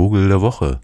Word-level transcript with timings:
Vogel 0.00 0.28
der 0.28 0.40
Woche. 0.40 0.80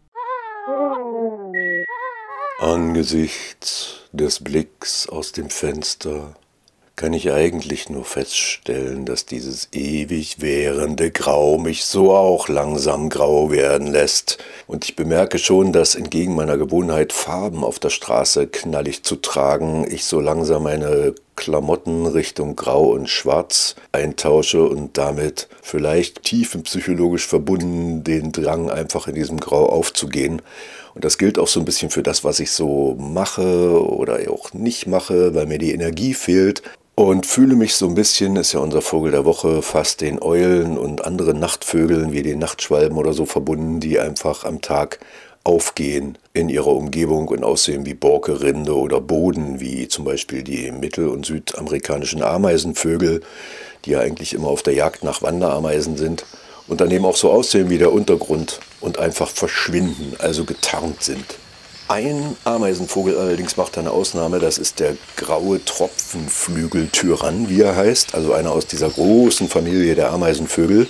Angesichts 2.59 4.01
des 4.13 4.45
Blicks 4.45 5.09
aus 5.09 5.33
dem 5.33 5.49
Fenster 5.49 6.35
kann 6.97 7.15
ich 7.15 7.33
eigentlich 7.33 7.89
nur 7.89 8.05
feststellen, 8.05 9.07
dass 9.07 9.25
dieses 9.25 9.69
ewig 9.73 10.43
währende 10.43 11.11
Grau 11.11 11.57
mich 11.57 11.87
so 11.87 12.15
auch 12.15 12.49
langsam 12.49 13.09
grau 13.09 13.51
werden 13.51 13.87
lässt. 13.87 14.37
Und 14.67 14.85
ich 14.85 14.97
bemerke 14.97 15.39
schon, 15.39 15.73
dass 15.73 15.95
entgegen 15.95 16.35
meiner 16.35 16.59
Gewohnheit, 16.59 17.15
Farben 17.15 17.65
auf 17.65 17.79
der 17.79 17.89
Straße 17.91 18.47
knallig 18.49 19.03
zu 19.03 19.17
tragen, 19.17 19.87
ich 19.91 20.05
so 20.05 20.21
langsam 20.21 20.65
meine 20.65 21.15
Klamotten 21.37 22.07
Richtung 22.07 22.57
Grau 22.57 22.87
und 22.87 23.09
Schwarz 23.09 23.77
eintausche 23.93 24.65
und 24.65 24.99
damit 24.99 25.49
vielleicht 25.63 26.25
tiefenpsychologisch 26.25 27.27
verbunden 27.27 28.03
den 28.03 28.33
Drang, 28.33 28.71
einfach 28.71 29.07
in 29.07 29.15
diesem 29.15 29.39
Grau 29.39 29.67
aufzugehen. 29.67 30.43
Und 30.95 31.05
das 31.05 31.19
gilt 31.19 31.39
auch 31.39 31.49
so 31.49 31.61
ein 31.61 31.67
bisschen 31.67 31.91
für 31.91 32.03
das, 32.03 32.25
was 32.25 32.41
ich 32.41 32.51
so 32.51 32.97
mache 32.99 33.87
oder 33.87 34.19
auch 34.31 34.55
nicht 34.55 34.87
mache, 34.87 35.35
weil 35.35 35.47
mir 35.47 35.59
die 35.59 35.73
Energie 35.73 36.15
fehlt 36.15 36.63
und 36.95 37.27
fühle 37.27 37.55
mich 37.55 37.77
so 37.77 37.87
ein 37.87 37.95
bisschen, 37.95 38.37
ist 38.37 38.55
ja 38.55 38.61
unser 38.61 38.81
Vogel 38.81 39.11
der 39.13 39.27
Woche, 39.27 39.61
fast 39.61 40.01
den 40.01 40.23
Eulen 40.23 40.79
und 40.79 41.05
anderen 41.05 41.39
Nachtvögeln 41.39 42.13
wie 42.13 42.23
den 42.23 42.39
Nachtschwalben 42.39 42.97
oder 42.97 43.13
so 43.13 43.27
verbunden, 43.27 43.81
die 43.81 44.01
einfach 44.01 44.45
am 44.45 44.63
Tag 44.63 44.99
aufgehen 45.47 46.19
in 46.33 46.49
ihrer 46.49 46.67
Umgebung 46.67 47.29
und 47.29 47.45
aussehen 47.45 47.87
wie 47.87 47.95
Borke, 47.95 48.41
Rinde 48.41 48.77
oder 48.77 49.01
Boden, 49.01 49.61
wie 49.61 49.87
zum 49.87 50.05
Beispiel 50.05 50.43
die 50.43 50.73
mittel- 50.73 51.09
und 51.09 51.25
südamerikanischen 51.25 52.23
Ameisenvögel, 52.23 53.23
die 53.85 53.91
ja 53.91 54.01
eigentlich 54.01 54.35
immer 54.35 54.49
auf 54.49 54.65
der 54.65 54.75
Jagd 54.75 55.05
nach 55.05 55.23
Wanderameisen 55.23 55.97
sind 55.97 56.27
und 56.67 56.81
daneben 56.81 57.05
auch 57.05 57.17
so 57.17 57.31
aussehen 57.31 57.71
wie 57.71 57.79
der 57.79 57.93
Untergrund 57.93 58.59
und 58.81 58.99
einfach 58.99 59.29
verschwinden, 59.29 60.15
also 60.19 60.45
getarnt 60.45 61.05
sind. 61.05 61.37
Ein 61.89 62.37
Ameisenvogel 62.43 63.17
allerdings 63.17 63.57
macht 63.57 63.79
eine 63.79 63.93
Ausnahme, 63.93 64.41
das 64.41 64.59
ist 64.59 64.81
der 64.81 64.97
graue 65.15 65.65
Tropfenflügeltyrann, 65.65 67.49
wie 67.49 67.61
er 67.61 67.77
heißt, 67.77 68.17
also 68.17 68.33
einer 68.33 68.51
aus 68.51 68.67
dieser 68.67 68.91
großen 68.91 69.49
Familie 69.49 69.95
der 69.95 70.11
Ameisenvögel, 70.11 70.89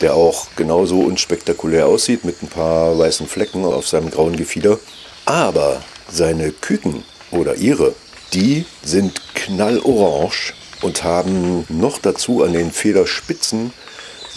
der 0.00 0.14
auch 0.14 0.46
genauso 0.56 1.00
unspektakulär 1.00 1.86
aussieht 1.86 2.24
mit 2.24 2.42
ein 2.42 2.48
paar 2.48 2.98
weißen 2.98 3.26
Flecken 3.26 3.64
auf 3.64 3.88
seinem 3.88 4.10
grauen 4.10 4.36
Gefieder. 4.36 4.78
Aber 5.24 5.82
seine 6.10 6.52
Küken 6.52 7.04
oder 7.30 7.56
ihre, 7.56 7.94
die 8.32 8.64
sind 8.82 9.20
knallorange 9.34 10.54
und 10.82 11.04
haben 11.04 11.64
noch 11.68 11.98
dazu 11.98 12.42
an 12.42 12.52
den 12.52 12.72
Federspitzen 12.72 13.72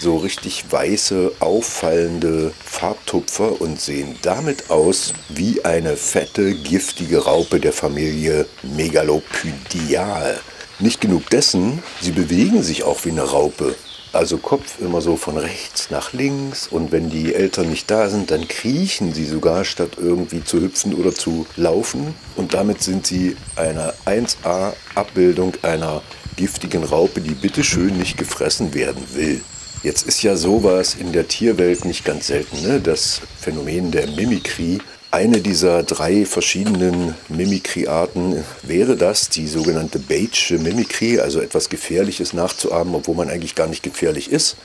so 0.02 0.18
richtig 0.18 0.66
weiße, 0.72 1.34
auffallende 1.40 2.54
Farbtupfer 2.66 3.62
und 3.62 3.80
sehen 3.80 4.16
damit 4.24 4.72
aus 4.72 5.14
wie 5.30 5.64
eine 5.64 5.96
fette, 5.96 6.56
giftige 6.56 7.26
Raupe 7.26 7.60
der 7.60 7.72
Familie 7.72 8.48
Megalopydial. 8.64 10.40
Nicht 10.80 11.02
genug 11.02 11.30
dessen, 11.30 11.84
sie 12.02 12.12
bewegen 12.12 12.64
sich 12.64 12.84
auch 12.84 13.06
wie 13.06 13.12
eine 13.12 13.22
Raupe. 13.22 13.76
Also 14.14 14.38
Kopf 14.38 14.82
immer 14.82 15.00
so 15.00 15.16
von 15.16 15.38
rechts 15.38 15.90
nach 15.90 16.12
links 16.12 16.68
und 16.68 16.92
wenn 16.92 17.10
die 17.10 17.34
Eltern 17.34 17.70
nicht 17.70 17.90
da 17.90 18.10
sind, 18.10 18.30
dann 18.30 18.46
kriechen 18.46 19.14
sie 19.14 19.24
sogar, 19.26 19.64
statt 19.64 19.92
irgendwie 19.98 20.44
zu 20.44 20.60
hüpfen 20.60 20.94
oder 20.96 21.14
zu 21.14 21.46
laufen. 21.56 22.14
Und 22.36 22.54
damit 22.54 22.84
sind 22.84 23.08
sie 23.08 23.38
eine 23.56 23.94
1A-Abbildung 24.06 25.54
einer 25.62 26.02
giftigen 26.36 26.84
Raupe, 26.84 27.22
die 27.22 27.36
bitteschön 27.36 27.98
nicht 27.98 28.18
gefressen 28.18 28.74
werden 28.74 29.02
will. 29.14 29.42
Jetzt 29.82 30.06
ist 30.08 30.22
ja 30.24 30.36
sowas 30.36 30.96
in 31.00 31.14
der 31.14 31.28
Tierwelt 31.30 31.86
nicht 31.86 32.04
ganz 32.04 32.28
selten, 32.28 32.62
ne? 32.62 32.82
das 32.82 33.22
Phänomen 33.40 33.92
der 33.92 34.08
Mimikrie. 34.08 34.80
Eine 35.14 35.42
dieser 35.42 35.84
drei 35.84 36.26
verschiedenen 36.26 37.16
Mimikrie-Arten 37.28 38.46
wäre 38.64 38.96
das, 38.96 39.28
die 39.28 39.46
sogenannte 39.50 40.00
Batesche 40.00 40.58
Mimikrie, 40.58 41.20
also 41.20 41.42
etwas 41.42 41.68
Gefährliches 41.68 42.32
nachzuahmen, 42.32 42.96
obwohl 42.96 43.16
man 43.16 43.30
eigentlich 43.30 43.56
gar 43.56 43.68
nicht 43.68 43.84
gefährlich 43.84 44.32
ist, 44.32 44.56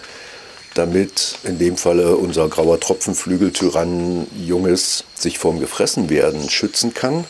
damit 0.75 1.39
in 1.43 1.59
dem 1.59 1.77
Falle 1.77 2.17
unser 2.17 2.49
grauer 2.49 2.79
Tropfenflügeltyrann 2.79 4.29
Junges 4.47 5.03
sich 5.17 5.41
vorm 5.41 5.59
Gefressenwerden 5.59 6.49
schützen 6.49 6.95
kann. 6.95 7.25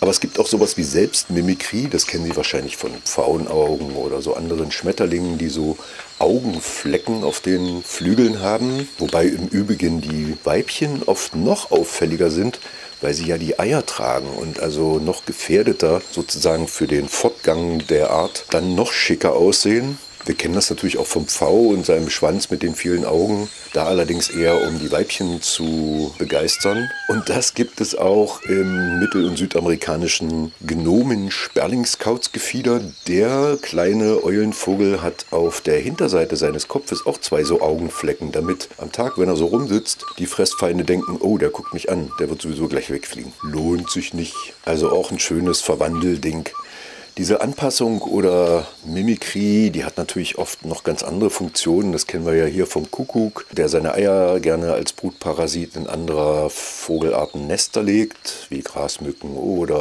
Aber 0.00 0.10
es 0.12 0.20
gibt 0.20 0.38
auch 0.38 0.46
sowas 0.46 0.76
wie 0.76 0.84
Selbstmimikrie, 0.84 1.88
das 1.88 2.06
kennen 2.06 2.24
Sie 2.24 2.36
wahrscheinlich 2.36 2.76
von 2.76 2.92
Pfauenaugen 3.04 3.92
oder 3.96 4.22
so 4.22 4.34
anderen 4.34 4.70
Schmetterlingen, 4.70 5.38
die 5.38 5.48
so 5.48 5.76
Augenflecken 6.20 7.24
auf 7.24 7.40
den 7.40 7.82
Flügeln 7.82 8.40
haben, 8.40 8.88
wobei 8.98 9.26
im 9.26 9.48
Übrigen 9.48 10.00
die 10.00 10.36
Weibchen 10.44 11.02
oft 11.04 11.34
noch 11.34 11.72
auffälliger 11.72 12.30
sind, 12.30 12.60
weil 13.00 13.14
sie 13.14 13.26
ja 13.26 13.38
die 13.38 13.58
Eier 13.58 13.86
tragen 13.86 14.28
und 14.28 14.60
also 14.60 14.98
noch 14.98 15.24
gefährdeter 15.24 16.02
sozusagen 16.10 16.68
für 16.68 16.86
den 16.86 17.08
Fortgang 17.08 17.86
der 17.86 18.10
Art 18.10 18.44
dann 18.50 18.74
noch 18.74 18.92
schicker 18.92 19.34
aussehen 19.34 19.98
wir 20.28 20.36
kennen 20.36 20.54
das 20.54 20.70
natürlich 20.70 20.98
auch 20.98 21.06
vom 21.06 21.26
Pfau 21.26 21.68
und 21.68 21.86
seinem 21.86 22.10
Schwanz 22.10 22.50
mit 22.50 22.62
den 22.62 22.74
vielen 22.74 23.06
Augen, 23.06 23.48
da 23.72 23.86
allerdings 23.86 24.28
eher 24.28 24.60
um 24.68 24.78
die 24.78 24.92
Weibchen 24.92 25.40
zu 25.40 26.14
begeistern. 26.18 26.90
Und 27.08 27.30
das 27.30 27.54
gibt 27.54 27.80
es 27.80 27.96
auch 27.96 28.42
im 28.42 28.98
mittel- 29.00 29.24
und 29.24 29.38
südamerikanischen 29.38 30.52
Gnomen-Sperlingskautsgefieder. 30.60 32.82
Der 33.06 33.56
kleine 33.62 34.22
Eulenvogel 34.22 35.00
hat 35.00 35.24
auf 35.30 35.62
der 35.62 35.78
Hinterseite 35.78 36.36
seines 36.36 36.68
Kopfes 36.68 37.06
auch 37.06 37.16
zwei 37.18 37.42
so 37.42 37.62
Augenflecken, 37.62 38.30
damit 38.30 38.68
am 38.76 38.92
Tag, 38.92 39.16
wenn 39.16 39.30
er 39.30 39.36
so 39.36 39.46
rumsitzt, 39.46 40.04
die 40.18 40.26
Fressfeinde 40.26 40.84
denken, 40.84 41.16
oh, 41.20 41.38
der 41.38 41.48
guckt 41.48 41.72
mich 41.72 41.90
an, 41.90 42.12
der 42.20 42.28
wird 42.28 42.42
sowieso 42.42 42.68
gleich 42.68 42.90
wegfliegen. 42.90 43.32
Lohnt 43.42 43.90
sich 43.90 44.12
nicht. 44.12 44.34
Also 44.66 44.90
auch 44.90 45.10
ein 45.10 45.18
schönes 45.18 45.62
Verwandelding. 45.62 46.50
Diese 47.16 47.40
Anpassung 47.40 48.02
oder 48.02 48.66
Mimikrie, 48.88 49.70
die 49.70 49.84
hat 49.84 49.96
natürlich 49.96 50.38
oft 50.38 50.64
noch 50.64 50.82
ganz 50.82 51.02
andere 51.02 51.30
Funktionen. 51.30 51.92
Das 51.92 52.06
kennen 52.06 52.26
wir 52.26 52.34
ja 52.34 52.46
hier 52.46 52.66
vom 52.66 52.90
Kuckuck, 52.90 53.46
der 53.52 53.68
seine 53.68 53.94
Eier 53.94 54.40
gerne 54.40 54.72
als 54.72 54.92
Brutparasit 54.92 55.76
in 55.76 55.86
anderer 55.86 56.50
Vogelarten 56.50 57.46
Nester 57.46 57.82
legt, 57.82 58.46
wie 58.48 58.62
Grasmücken 58.62 59.36
oder 59.36 59.76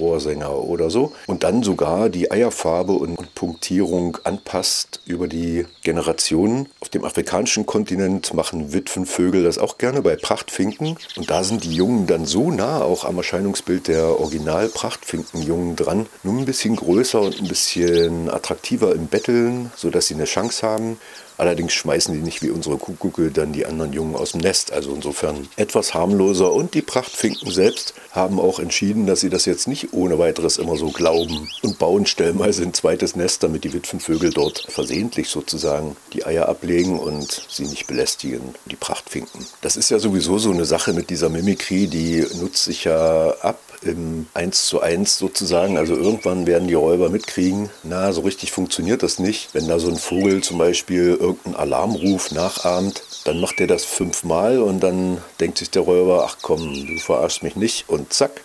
Rohrsänger 0.00 0.58
oder 0.58 0.90
so. 0.90 1.12
Und 1.26 1.44
dann 1.44 1.62
sogar 1.62 2.08
die 2.08 2.30
Eierfarbe 2.30 2.92
und 2.92 3.34
Punktierung 3.34 4.18
anpasst 4.24 5.00
über 5.06 5.28
die 5.28 5.64
Generationen. 5.82 6.68
Auf 6.80 6.88
dem 6.88 7.04
afrikanischen 7.04 7.64
Kontinent 7.64 8.34
machen 8.34 8.72
Witwenvögel 8.72 9.44
das 9.44 9.58
auch 9.58 9.78
gerne 9.78 10.02
bei 10.02 10.16
Prachtfinken. 10.16 10.98
Und 11.16 11.30
da 11.30 11.44
sind 11.44 11.64
die 11.64 11.74
Jungen 11.74 12.06
dann 12.06 12.26
so 12.26 12.50
nah 12.50 12.82
auch 12.82 13.04
am 13.04 13.16
Erscheinungsbild 13.16 13.88
der 13.88 14.20
Original-Prachtfinkenjungen 14.20 15.76
dran, 15.76 16.06
nur 16.22 16.34
ein 16.34 16.44
bisschen 16.44 16.76
größer 16.76 17.20
und 17.20 17.40
ein 17.40 17.48
bisschen 17.48 18.28
attraktiver 18.28 18.47
im 18.94 19.06
Betteln, 19.08 19.70
sodass 19.76 20.08
sie 20.08 20.14
eine 20.14 20.24
Chance 20.24 20.66
haben. 20.66 20.98
Allerdings 21.38 21.72
schmeißen 21.72 22.12
die 22.12 22.20
nicht 22.20 22.42
wie 22.42 22.50
unsere 22.50 22.76
Kuckucke 22.76 23.30
dann 23.30 23.52
die 23.52 23.64
anderen 23.64 23.92
Jungen 23.92 24.16
aus 24.16 24.32
dem 24.32 24.40
Nest. 24.40 24.72
Also 24.72 24.92
insofern 24.92 25.48
etwas 25.56 25.94
harmloser. 25.94 26.52
Und 26.52 26.74
die 26.74 26.82
Prachtfinken 26.82 27.50
selbst 27.50 27.94
haben 28.10 28.40
auch 28.40 28.58
entschieden, 28.58 29.06
dass 29.06 29.20
sie 29.20 29.30
das 29.30 29.44
jetzt 29.44 29.68
nicht 29.68 29.92
ohne 29.92 30.18
weiteres 30.18 30.58
immer 30.58 30.76
so 30.76 30.90
glauben 30.90 31.48
und 31.62 31.78
bauen 31.78 32.06
stellenweise 32.06 32.64
ein 32.64 32.74
zweites 32.74 33.14
Nest, 33.16 33.42
damit 33.42 33.64
die 33.64 33.72
Witwenvögel 33.72 34.30
dort 34.30 34.66
versehentlich 34.68 35.28
sozusagen 35.28 35.96
die 36.12 36.26
Eier 36.26 36.48
ablegen 36.48 36.98
und 36.98 37.46
sie 37.48 37.66
nicht 37.66 37.86
belästigen, 37.86 38.54
die 38.66 38.76
Prachtfinken. 38.76 39.46
Das 39.60 39.76
ist 39.76 39.90
ja 39.90 39.98
sowieso 39.98 40.38
so 40.38 40.50
eine 40.50 40.64
Sache 40.64 40.92
mit 40.92 41.08
dieser 41.10 41.28
Mimikrie, 41.28 41.86
die 41.86 42.26
nutzt 42.40 42.64
sich 42.64 42.84
ja 42.84 43.30
ab 43.40 43.60
im 43.82 44.26
1 44.34 44.66
zu 44.66 44.80
1 44.80 45.18
sozusagen. 45.18 45.78
Also 45.78 45.94
irgendwann 45.94 46.46
werden 46.46 46.68
die 46.68 46.74
Räuber 46.74 47.10
mitkriegen, 47.10 47.70
na, 47.82 48.12
so 48.12 48.22
richtig 48.22 48.52
funktioniert 48.52 49.02
das 49.02 49.18
nicht. 49.18 49.50
Wenn 49.52 49.68
da 49.68 49.78
so 49.78 49.88
ein 49.88 49.96
Vogel 49.96 50.42
zum 50.42 50.58
Beispiel 50.58 51.16
irgendeinen 51.28 51.56
Alarmruf 51.56 52.32
nachahmt, 52.32 53.02
dann 53.24 53.40
macht 53.40 53.60
er 53.60 53.66
das 53.66 53.84
fünfmal 53.84 54.60
und 54.60 54.80
dann 54.80 55.18
denkt 55.40 55.58
sich 55.58 55.70
der 55.70 55.82
Räuber, 55.82 56.24
ach 56.28 56.38
komm, 56.42 56.86
du 56.86 56.98
verarschst 56.98 57.42
mich 57.42 57.56
nicht 57.56 57.88
und 57.88 58.12
zack, 58.12 58.42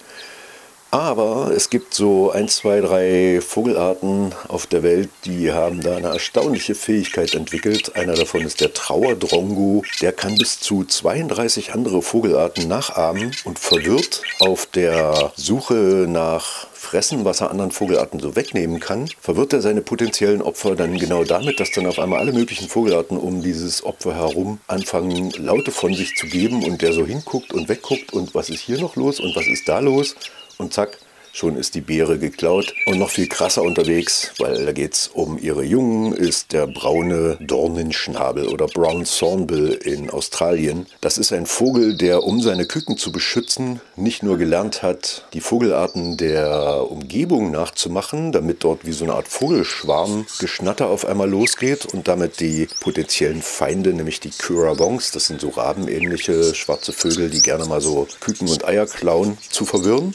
aber 0.93 1.51
es 1.55 1.71
gibt 1.71 1.95
so 1.95 2.29
ein, 2.29 2.47
zwei, 2.47 2.79
drei 2.79 3.41
Vogelarten 3.41 4.31
auf 4.47 4.67
der 4.67 4.83
Welt, 4.83 5.09
die 5.25 5.51
haben 5.51 5.81
da 5.81 5.97
eine 5.97 6.09
erstaunliche 6.09 6.75
Fähigkeit 6.75 7.33
entwickelt. 7.33 7.95
Einer 7.95 8.13
davon 8.13 8.41
ist 8.41 8.61
der 8.61 8.73
Trauerdrongo. 8.73 9.81
Der 10.01 10.11
kann 10.11 10.35
bis 10.35 10.59
zu 10.59 10.83
32 10.83 11.73
andere 11.73 12.03
Vogelarten 12.03 12.67
nachahmen 12.67 13.31
und 13.43 13.57
verwirrt 13.57 14.21
auf 14.39 14.67
der 14.67 15.31
Suche 15.35 16.05
nach 16.07 16.67
Fressen, 16.73 17.25
was 17.25 17.41
er 17.41 17.49
anderen 17.49 17.71
Vogelarten 17.71 18.19
so 18.19 18.35
wegnehmen 18.35 18.79
kann, 18.79 19.09
verwirrt 19.19 19.53
er 19.53 19.61
seine 19.61 19.81
potenziellen 19.81 20.41
Opfer 20.41 20.75
dann 20.75 20.99
genau 20.99 21.23
damit, 21.23 21.59
dass 21.59 21.71
dann 21.71 21.87
auf 21.87 21.97
einmal 21.97 22.19
alle 22.19 22.33
möglichen 22.33 22.67
Vogelarten 22.67 23.17
um 23.17 23.41
dieses 23.41 23.83
Opfer 23.85 24.13
herum 24.13 24.59
anfangen, 24.67 25.31
Laute 25.37 25.71
von 25.71 25.93
sich 25.93 26.15
zu 26.17 26.27
geben 26.27 26.63
und 26.63 26.81
der 26.81 26.91
so 26.91 27.05
hinguckt 27.05 27.53
und 27.53 27.69
wegguckt 27.69 28.11
und 28.11 28.35
was 28.35 28.49
ist 28.49 28.59
hier 28.59 28.79
noch 28.79 28.97
los 28.97 29.21
und 29.21 29.33
was 29.35 29.47
ist 29.47 29.67
da 29.67 29.79
los 29.79 30.15
und 30.57 30.73
zack, 30.73 30.97
schon 31.33 31.57
ist 31.57 31.73
die 31.73 31.81
Beere 31.81 32.19
geklaut. 32.19 32.73
Und 32.85 32.99
noch 32.99 33.09
viel 33.09 33.27
krasser 33.27 33.63
unterwegs, 33.63 34.31
weil 34.37 34.65
da 34.65 34.71
geht 34.71 34.93
es 34.93 35.07
um 35.07 35.37
ihre 35.37 35.63
Jungen, 35.63 36.13
ist 36.13 36.53
der 36.53 36.67
braune 36.67 37.37
Dornenschnabel 37.41 38.47
oder 38.47 38.67
Brown 38.67 39.03
Thornbill 39.03 39.79
in 39.83 40.09
Australien. 40.11 40.85
Das 41.01 41.17
ist 41.17 41.33
ein 41.33 41.47
Vogel, 41.47 41.97
der 41.97 42.23
um 42.23 42.39
seine 42.39 42.65
Küken 42.65 42.97
zu 42.97 43.11
beschützen, 43.11 43.81
nicht 43.95 44.21
nur 44.21 44.37
gelernt 44.37 44.83
hat, 44.83 45.25
die 45.33 45.41
Vogelarten 45.41 46.17
der 46.17 46.89
Umgebung 46.89 47.49
nachzumachen, 47.51 48.31
damit 48.31 48.63
dort 48.63 48.85
wie 48.85 48.91
so 48.91 49.05
eine 49.05 49.15
Art 49.15 49.27
Vogelschwarm 49.27 50.27
Geschnatter 50.39 50.87
auf 50.87 51.05
einmal 51.05 51.29
losgeht 51.29 51.85
und 51.87 52.07
damit 52.07 52.39
die 52.39 52.67
potenziellen 52.79 53.41
Feinde, 53.41 53.93
nämlich 53.93 54.19
die 54.19 54.29
Currawongs, 54.29 55.11
das 55.11 55.25
sind 55.27 55.41
so 55.41 55.49
rabenähnliche 55.49 56.53
schwarze 56.53 56.93
Vögel, 56.93 57.31
die 57.31 57.41
gerne 57.41 57.65
mal 57.65 57.81
so 57.81 58.07
Küken 58.19 58.47
und 58.47 58.65
Eier 58.65 58.85
klauen, 58.85 59.37
zu 59.49 59.65
verwirren 59.65 60.13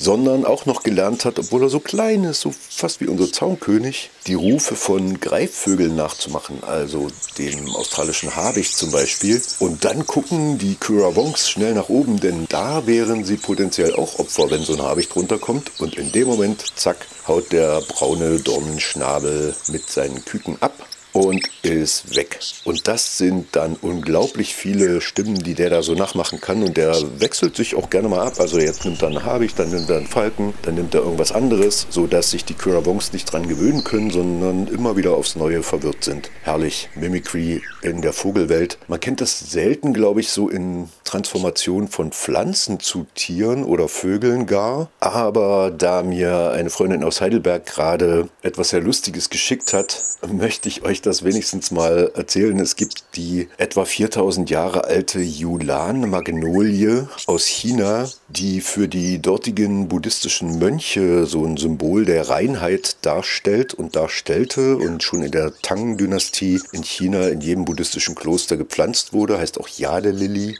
sondern 0.00 0.46
auch 0.46 0.66
noch 0.66 0.82
gelernt 0.82 1.24
hat, 1.24 1.38
obwohl 1.38 1.62
er 1.62 1.68
so 1.68 1.78
klein 1.78 2.24
ist, 2.24 2.40
so 2.40 2.52
fast 2.52 3.00
wie 3.00 3.06
unser 3.06 3.30
Zaunkönig, 3.30 4.10
die 4.26 4.34
Rufe 4.34 4.74
von 4.74 5.20
Greifvögeln 5.20 5.94
nachzumachen, 5.94 6.64
also 6.64 7.08
dem 7.38 7.68
australischen 7.76 8.34
Habicht 8.34 8.76
zum 8.76 8.90
Beispiel. 8.90 9.40
Und 9.58 9.84
dann 9.84 10.06
gucken 10.06 10.58
die 10.58 10.74
Currawongs 10.74 11.50
schnell 11.50 11.74
nach 11.74 11.90
oben, 11.90 12.18
denn 12.18 12.46
da 12.48 12.86
wären 12.86 13.24
sie 13.24 13.36
potenziell 13.36 13.94
auch 13.94 14.18
Opfer, 14.18 14.50
wenn 14.50 14.62
so 14.62 14.72
ein 14.72 14.82
Habicht 14.82 15.14
runterkommt. 15.14 15.70
Und 15.78 15.96
in 15.96 16.10
dem 16.12 16.28
Moment, 16.28 16.64
zack, 16.76 17.06
haut 17.28 17.52
der 17.52 17.82
braune 17.82 18.40
Dornenschnabel 18.40 19.54
mit 19.68 19.90
seinen 19.90 20.24
Küken 20.24 20.56
ab 20.60 20.72
und 21.12 21.42
ist 21.62 22.14
weg. 22.14 22.40
Und 22.64 22.88
das 22.88 23.18
sind 23.18 23.48
dann 23.52 23.76
unglaublich 23.80 24.54
viele 24.54 25.00
Stimmen, 25.00 25.34
die 25.34 25.54
der 25.54 25.70
da 25.70 25.82
so 25.82 25.94
nachmachen 25.94 26.40
kann. 26.40 26.62
Und 26.62 26.76
der 26.76 26.94
wechselt 27.18 27.56
sich 27.56 27.74
auch 27.74 27.90
gerne 27.90 28.08
mal 28.08 28.26
ab. 28.26 28.34
Also 28.38 28.58
jetzt 28.58 28.84
nimmt 28.84 29.02
er 29.02 29.08
einen 29.08 29.24
Habicht, 29.24 29.58
dann 29.58 29.70
nimmt 29.70 29.90
er 29.90 29.98
einen 29.98 30.06
Falken, 30.06 30.54
dann 30.62 30.74
nimmt 30.74 30.94
er 30.94 31.02
irgendwas 31.02 31.32
anderes, 31.32 31.86
sodass 31.90 32.30
sich 32.30 32.44
die 32.44 32.54
Currawongs 32.54 33.12
nicht 33.12 33.32
dran 33.32 33.48
gewöhnen 33.48 33.84
können, 33.84 34.10
sondern 34.10 34.68
immer 34.68 34.96
wieder 34.96 35.14
aufs 35.14 35.36
Neue 35.36 35.62
verwirrt 35.62 36.04
sind. 36.04 36.30
Herrlich. 36.42 36.88
Mimicry 36.94 37.62
in 37.82 38.02
der 38.02 38.12
Vogelwelt. 38.12 38.78
Man 38.88 39.00
kennt 39.00 39.20
das 39.20 39.38
selten, 39.38 39.92
glaube 39.92 40.20
ich, 40.20 40.28
so 40.30 40.48
in 40.48 40.88
Transformation 41.04 41.88
von 41.88 42.12
Pflanzen 42.12 42.78
zu 42.78 43.06
Tieren 43.14 43.64
oder 43.64 43.88
Vögeln 43.88 44.46
gar. 44.46 44.90
Aber 45.00 45.70
da 45.70 46.02
mir 46.02 46.52
eine 46.52 46.70
Freundin 46.70 47.02
aus 47.02 47.20
Heidelberg 47.20 47.66
gerade 47.66 48.28
etwas 48.42 48.70
sehr 48.70 48.80
Lustiges 48.80 49.30
geschickt 49.30 49.72
hat, 49.72 50.00
möchte 50.30 50.68
ich 50.68 50.82
euch 50.82 50.99
das 51.06 51.24
wenigstens 51.24 51.70
mal 51.70 52.10
erzählen. 52.14 52.58
Es 52.58 52.76
gibt 52.76 53.16
die 53.16 53.48
etwa 53.58 53.84
4000 53.84 54.50
Jahre 54.50 54.84
alte 54.84 55.20
Yulan-Magnolie 55.20 57.08
aus 57.26 57.46
China, 57.46 58.08
die 58.28 58.60
für 58.60 58.88
die 58.88 59.20
dortigen 59.20 59.88
buddhistischen 59.88 60.58
Mönche 60.58 61.26
so 61.26 61.44
ein 61.44 61.56
Symbol 61.56 62.04
der 62.04 62.28
Reinheit 62.28 62.96
darstellt 63.02 63.74
und 63.74 63.96
darstellte 63.96 64.76
und 64.76 65.02
schon 65.02 65.22
in 65.22 65.30
der 65.30 65.52
Tang-Dynastie 65.62 66.60
in 66.72 66.82
China 66.82 67.28
in 67.28 67.40
jedem 67.40 67.64
buddhistischen 67.64 68.14
Kloster 68.14 68.56
gepflanzt 68.56 69.12
wurde, 69.12 69.38
heißt 69.38 69.60
auch 69.60 69.68
Jadelilly 69.68 70.56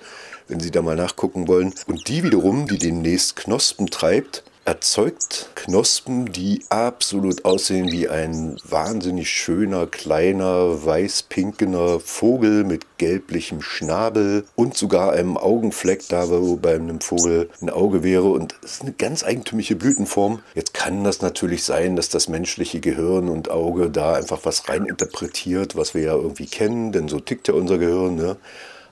wenn 0.50 0.60
Sie 0.60 0.72
da 0.72 0.82
mal 0.82 0.96
nachgucken 0.96 1.48
wollen. 1.48 1.72
Und 1.86 2.08
die 2.08 2.24
wiederum, 2.24 2.66
die 2.66 2.78
den 2.78 3.02
nächst 3.02 3.36
Knospen 3.36 3.88
treibt, 3.88 4.42
erzeugt 4.64 5.50
Knospen, 5.54 6.32
die 6.32 6.64
absolut 6.68 7.44
aussehen 7.44 7.90
wie 7.90 8.08
ein 8.08 8.56
wahnsinnig 8.68 9.30
schöner, 9.30 9.86
kleiner, 9.86 10.84
weiß-pinkener 10.84 11.98
Vogel 12.00 12.64
mit 12.64 12.98
gelblichem 12.98 13.62
Schnabel 13.62 14.44
und 14.54 14.76
sogar 14.76 15.12
einem 15.12 15.36
Augenfleck 15.36 16.08
da, 16.08 16.28
wo 16.28 16.56
bei 16.56 16.74
einem 16.74 17.00
Vogel 17.00 17.48
ein 17.60 17.70
Auge 17.70 18.02
wäre. 18.02 18.30
Und 18.30 18.54
es 18.62 18.74
ist 18.74 18.82
eine 18.82 18.92
ganz 18.92 19.24
eigentümliche 19.24 19.76
Blütenform. 19.76 20.40
Jetzt 20.54 20.74
kann 20.74 21.04
das 21.04 21.22
natürlich 21.22 21.64
sein, 21.64 21.96
dass 21.96 22.08
das 22.08 22.28
menschliche 22.28 22.80
Gehirn 22.80 23.28
und 23.28 23.50
Auge 23.50 23.90
da 23.90 24.14
einfach 24.14 24.40
was 24.44 24.68
reininterpretiert, 24.68 25.76
was 25.76 25.94
wir 25.94 26.02
ja 26.02 26.14
irgendwie 26.14 26.46
kennen, 26.46 26.92
denn 26.92 27.08
so 27.08 27.18
tickt 27.18 27.48
ja 27.48 27.54
unser 27.54 27.78
Gehirn. 27.78 28.16
Ne? 28.16 28.36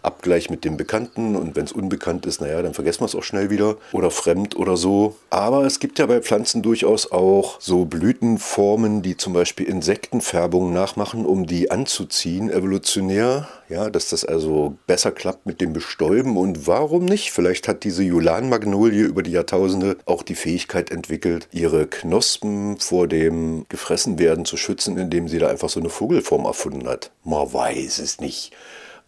Abgleich 0.02 0.50
mit 0.50 0.64
dem 0.64 0.76
Bekannten 0.76 1.36
und 1.36 1.56
wenn 1.56 1.64
es 1.64 1.72
unbekannt 1.72 2.26
ist, 2.26 2.40
naja, 2.40 2.62
dann 2.62 2.74
vergessen 2.74 3.00
wir 3.00 3.06
es 3.06 3.14
auch 3.14 3.22
schnell 3.22 3.50
wieder 3.50 3.76
oder 3.92 4.10
fremd 4.10 4.56
oder 4.56 4.76
so. 4.76 5.16
Aber 5.30 5.64
es 5.64 5.80
gibt 5.80 5.98
ja 5.98 6.06
bei 6.06 6.20
Pflanzen 6.20 6.62
durchaus 6.62 7.10
auch 7.10 7.60
so 7.60 7.84
Blütenformen, 7.84 9.02
die 9.02 9.16
zum 9.16 9.32
Beispiel 9.32 9.66
Insektenfärbungen 9.66 10.72
nachmachen, 10.72 11.26
um 11.26 11.46
die 11.46 11.70
anzuziehen, 11.70 12.50
evolutionär. 12.50 13.48
Ja, 13.68 13.90
dass 13.90 14.08
das 14.08 14.24
also 14.24 14.78
besser 14.86 15.12
klappt 15.12 15.44
mit 15.44 15.60
dem 15.60 15.74
Bestäuben 15.74 16.38
und 16.38 16.66
warum 16.66 17.04
nicht? 17.04 17.32
Vielleicht 17.32 17.68
hat 17.68 17.84
diese 17.84 18.02
Julan-Magnolie 18.02 19.04
über 19.04 19.22
die 19.22 19.32
Jahrtausende 19.32 19.98
auch 20.06 20.22
die 20.22 20.36
Fähigkeit 20.36 20.90
entwickelt, 20.90 21.48
ihre 21.52 21.86
Knospen 21.86 22.78
vor 22.78 23.06
dem 23.08 23.66
Gefressenwerden 23.68 24.46
zu 24.46 24.56
schützen, 24.56 24.96
indem 24.96 25.28
sie 25.28 25.38
da 25.38 25.48
einfach 25.48 25.68
so 25.68 25.80
eine 25.80 25.90
Vogelform 25.90 26.46
erfunden 26.46 26.88
hat. 26.88 27.10
Man 27.24 27.52
weiß 27.52 27.98
es 27.98 28.20
nicht. 28.20 28.52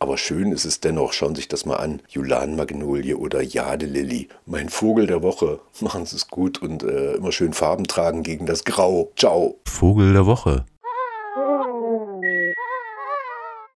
Aber 0.03 0.17
schön 0.17 0.51
ist 0.53 0.65
es 0.65 0.81
dennoch, 0.81 1.13
schauen 1.13 1.35
Sie 1.35 1.43
sich 1.43 1.49
das 1.49 1.67
mal 1.67 1.77
an. 1.77 2.01
Julan-Magnolie 2.09 3.15
oder 3.15 3.43
Jadelilly. 3.43 4.29
Mein 4.47 4.71
Vogel 4.71 5.07
der 5.07 5.23
Woche. 5.23 5.61
Machen 5.81 6.07
Sie 6.07 6.17
es 6.17 6.29
gut 6.29 6.63
und 6.63 6.83
äh, 6.83 7.13
immer 7.17 7.33
schön 7.33 7.53
Farben 7.53 7.85
tragen 7.85 8.23
gegen 8.23 8.47
das 8.47 8.65
Grau. 8.65 9.13
Ciao. 9.15 9.59
Vogel 9.67 10.15
der 10.15 10.25
Woche. 10.25 10.65